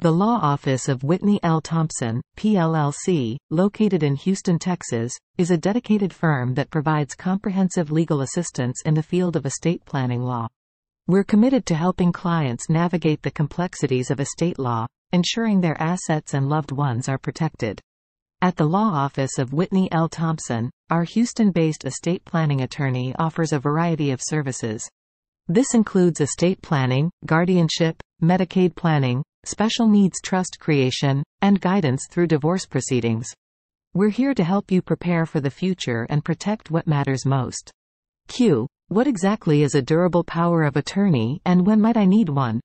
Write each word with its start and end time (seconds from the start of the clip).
The 0.00 0.12
law 0.12 0.38
office 0.42 0.90
of 0.90 1.04
Whitney 1.04 1.40
L. 1.42 1.62
Thompson, 1.62 2.20
PLLC, 2.36 3.38
located 3.48 4.02
in 4.02 4.14
Houston, 4.16 4.58
Texas, 4.58 5.14
is 5.38 5.50
a 5.50 5.56
dedicated 5.56 6.12
firm 6.12 6.52
that 6.52 6.68
provides 6.68 7.14
comprehensive 7.14 7.90
legal 7.90 8.20
assistance 8.20 8.82
in 8.84 8.92
the 8.92 9.02
field 9.02 9.36
of 9.36 9.46
estate 9.46 9.82
planning 9.86 10.20
law. 10.20 10.48
We're 11.06 11.24
committed 11.24 11.64
to 11.66 11.74
helping 11.74 12.12
clients 12.12 12.68
navigate 12.68 13.22
the 13.22 13.30
complexities 13.30 14.10
of 14.10 14.20
estate 14.20 14.58
law, 14.58 14.86
ensuring 15.12 15.62
their 15.62 15.80
assets 15.80 16.34
and 16.34 16.46
loved 16.46 16.72
ones 16.72 17.08
are 17.08 17.16
protected. 17.16 17.80
At 18.42 18.56
the 18.56 18.66
law 18.66 18.90
office 18.92 19.38
of 19.38 19.54
Whitney 19.54 19.90
L. 19.92 20.10
Thompson, 20.10 20.70
our 20.90 21.04
Houston-based 21.04 21.86
estate 21.86 22.22
planning 22.26 22.60
attorney 22.60 23.14
offers 23.18 23.54
a 23.54 23.58
variety 23.58 24.10
of 24.10 24.20
services. 24.22 24.86
This 25.48 25.72
includes 25.72 26.20
estate 26.20 26.60
planning, 26.60 27.10
guardianship, 27.24 28.02
Medicaid 28.22 28.74
planning, 28.76 29.22
special 29.46 29.88
needs 29.88 30.20
trust 30.20 30.58
creation, 30.60 31.22
and 31.40 31.60
guidance 31.60 32.06
through 32.10 32.26
divorce 32.26 32.66
proceedings. 32.66 33.28
We're 33.94 34.10
here 34.10 34.34
to 34.34 34.44
help 34.44 34.70
you 34.70 34.82
prepare 34.82 35.24
for 35.24 35.40
the 35.40 35.50
future 35.50 36.06
and 36.10 36.24
protect 36.24 36.70
what 36.70 36.86
matters 36.86 37.24
most. 37.24 37.70
Q. 38.28 38.66
What 38.88 39.06
exactly 39.06 39.62
is 39.62 39.74
a 39.74 39.82
durable 39.82 40.24
power 40.24 40.64
of 40.64 40.76
attorney 40.76 41.40
and 41.44 41.66
when 41.66 41.80
might 41.80 41.96
I 41.96 42.04
need 42.04 42.28
one? 42.28 42.60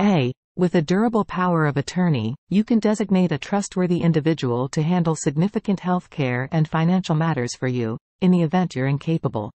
A. 0.00 0.32
With 0.56 0.74
a 0.74 0.82
durable 0.82 1.24
power 1.24 1.66
of 1.66 1.76
attorney, 1.76 2.36
you 2.48 2.64
can 2.64 2.78
designate 2.78 3.32
a 3.32 3.38
trustworthy 3.38 4.02
individual 4.02 4.68
to 4.70 4.82
handle 4.82 5.16
significant 5.16 5.80
health 5.80 6.10
care 6.10 6.48
and 6.52 6.68
financial 6.68 7.14
matters 7.14 7.56
for 7.56 7.68
you, 7.68 7.98
in 8.20 8.30
the 8.30 8.42
event 8.42 8.74
you're 8.74 8.86
incapable. 8.86 9.50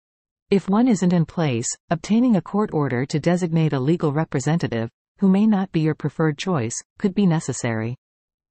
If 0.49 0.69
one 0.69 0.87
isn't 0.87 1.11
in 1.11 1.25
place, 1.25 1.67
obtaining 1.89 2.35
a 2.35 2.41
court 2.41 2.71
order 2.73 3.05
to 3.07 3.19
designate 3.19 3.73
a 3.73 3.79
legal 3.79 4.13
representative, 4.13 4.89
who 5.19 5.29
may 5.29 5.45
not 5.47 5.71
be 5.71 5.79
your 5.79 5.95
preferred 5.95 6.37
choice, 6.37 6.75
could 6.97 7.13
be 7.13 7.25
necessary. 7.25 7.95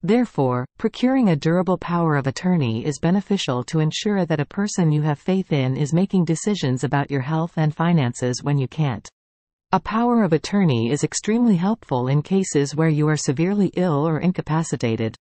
Therefore, 0.02 0.66
procuring 0.78 1.30
a 1.30 1.36
durable 1.36 1.78
power 1.78 2.16
of 2.16 2.26
attorney 2.26 2.84
is 2.84 2.98
beneficial 2.98 3.64
to 3.64 3.80
ensure 3.80 4.26
that 4.26 4.40
a 4.40 4.44
person 4.44 4.92
you 4.92 5.00
have 5.02 5.18
faith 5.18 5.50
in 5.52 5.76
is 5.76 5.94
making 5.94 6.26
decisions 6.26 6.84
about 6.84 7.10
your 7.10 7.22
health 7.22 7.54
and 7.56 7.74
finances 7.74 8.42
when 8.42 8.58
you 8.58 8.68
can't. 8.68 9.08
A 9.72 9.80
power 9.80 10.22
of 10.22 10.32
attorney 10.32 10.90
is 10.90 11.04
extremely 11.04 11.56
helpful 11.56 12.08
in 12.08 12.22
cases 12.22 12.76
where 12.76 12.88
you 12.88 13.08
are 13.08 13.16
severely 13.16 13.70
ill 13.76 14.06
or 14.06 14.20
incapacitated. 14.20 15.16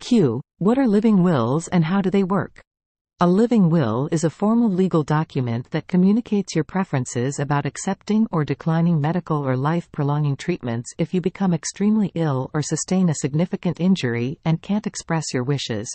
Q. 0.00 0.40
What 0.58 0.78
are 0.78 0.88
living 0.88 1.22
wills 1.22 1.68
and 1.68 1.84
how 1.84 2.00
do 2.00 2.10
they 2.10 2.24
work? 2.24 2.60
A 3.20 3.28
living 3.28 3.70
will 3.70 4.08
is 4.10 4.24
a 4.24 4.28
formal 4.28 4.68
legal 4.68 5.04
document 5.04 5.70
that 5.70 5.86
communicates 5.86 6.52
your 6.56 6.64
preferences 6.64 7.38
about 7.38 7.64
accepting 7.64 8.26
or 8.32 8.44
declining 8.44 9.00
medical 9.00 9.38
or 9.46 9.56
life-prolonging 9.56 10.36
treatments 10.36 10.92
if 10.98 11.14
you 11.14 11.20
become 11.20 11.54
extremely 11.54 12.10
ill 12.16 12.50
or 12.52 12.60
sustain 12.60 13.08
a 13.08 13.14
significant 13.14 13.78
injury 13.78 14.40
and 14.44 14.62
can't 14.62 14.88
express 14.88 15.32
your 15.32 15.44
wishes. 15.44 15.88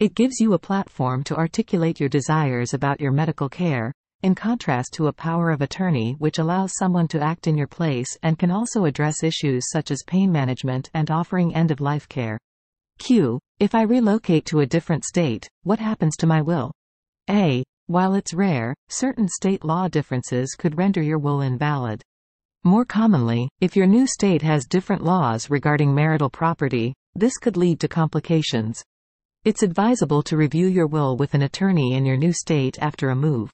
It 0.00 0.14
gives 0.14 0.40
you 0.40 0.54
a 0.54 0.58
platform 0.58 1.24
to 1.24 1.36
articulate 1.36 2.00
your 2.00 2.08
desires 2.08 2.72
about 2.72 3.02
your 3.02 3.12
medical 3.12 3.50
care, 3.50 3.92
in 4.22 4.34
contrast 4.34 4.94
to 4.94 5.08
a 5.08 5.12
power 5.12 5.50
of 5.50 5.60
attorney 5.60 6.14
which 6.18 6.38
allows 6.38 6.72
someone 6.78 7.06
to 7.08 7.22
act 7.22 7.46
in 7.46 7.58
your 7.58 7.66
place 7.66 8.08
and 8.22 8.38
can 8.38 8.50
also 8.50 8.86
address 8.86 9.22
issues 9.22 9.66
such 9.70 9.90
as 9.90 10.02
pain 10.06 10.32
management 10.32 10.88
and 10.94 11.10
offering 11.10 11.54
end-of-life 11.54 12.08
care. 12.08 12.38
Q. 12.98 13.38
If 13.58 13.74
I 13.74 13.82
relocate 13.82 14.44
to 14.46 14.60
a 14.60 14.66
different 14.66 15.04
state, 15.04 15.48
what 15.62 15.78
happens 15.78 16.16
to 16.16 16.26
my 16.26 16.42
will? 16.42 16.72
A. 17.30 17.64
While 17.86 18.14
it's 18.14 18.34
rare, 18.34 18.74
certain 18.88 19.28
state 19.28 19.64
law 19.64 19.88
differences 19.88 20.54
could 20.58 20.76
render 20.76 21.02
your 21.02 21.18
will 21.18 21.40
invalid. 21.40 22.02
More 22.64 22.84
commonly, 22.84 23.48
if 23.60 23.76
your 23.76 23.86
new 23.86 24.06
state 24.06 24.42
has 24.42 24.66
different 24.66 25.04
laws 25.04 25.50
regarding 25.50 25.94
marital 25.94 26.28
property, 26.28 26.94
this 27.14 27.38
could 27.38 27.56
lead 27.56 27.78
to 27.80 27.88
complications. 27.88 28.82
It's 29.44 29.62
advisable 29.62 30.22
to 30.24 30.36
review 30.36 30.66
your 30.66 30.88
will 30.88 31.16
with 31.16 31.34
an 31.34 31.42
attorney 31.42 31.94
in 31.94 32.04
your 32.04 32.16
new 32.16 32.32
state 32.32 32.76
after 32.80 33.10
a 33.10 33.14
move. 33.14 33.50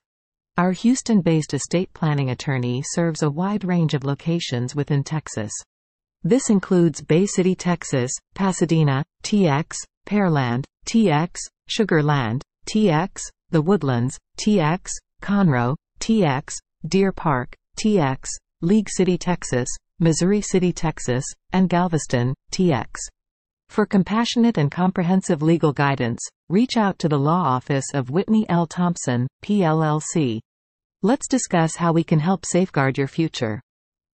Our 0.57 0.73
Houston-based 0.73 1.53
estate 1.53 1.93
planning 1.93 2.31
attorney 2.31 2.83
serves 2.85 3.23
a 3.23 3.31
wide 3.31 3.65
range 3.65 3.93
of 3.93 4.05
locations 4.05 4.75
within 4.75 5.05
Texas. 5.05 5.53
This 6.25 6.51
includes 6.51 7.03
Bay 7.03 7.27
City, 7.27 7.57
Texas, 7.57 8.13
Pasadena, 8.35 9.05
TX, 9.25 9.75
Pearland, 10.07 10.65
TX, 10.87 11.37
Sugar 11.67 12.01
Land, 12.01 12.43
TX, 12.69 13.23
The 13.51 13.61
Woodlands, 13.61 14.21
TX, 14.39 14.91
Conroe, 15.21 15.75
TX, 15.99 16.55
Deer 16.87 17.11
Park, 17.11 17.57
TX, 17.77 18.29
League 18.61 18.89
City, 18.89 19.19
Texas, 19.19 19.69
Missouri 19.99 20.41
City, 20.41 20.73
Texas, 20.73 21.25
and 21.53 21.69
Galveston, 21.69 22.35
TX. 22.53 22.99
For 23.69 23.85
compassionate 23.85 24.59
and 24.59 24.71
comprehensive 24.71 25.43
legal 25.43 25.73
guidance, 25.73 26.21
reach 26.49 26.77
out 26.77 27.01
to 27.01 27.09
the 27.09 27.19
law 27.19 27.43
office 27.43 27.87
of 27.95 28.11
Whitney 28.11 28.47
L. 28.49 28.69
Thompson, 28.69 29.27
PLLC. 29.45 30.39
Let's 31.03 31.27
discuss 31.27 31.75
how 31.75 31.93
we 31.93 32.05
can 32.05 32.21
help 32.21 32.47
safeguard 32.47 32.97
your 32.97 33.09
future. 33.09 33.61